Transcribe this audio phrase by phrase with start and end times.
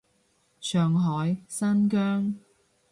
[0.59, 2.35] 上海，新疆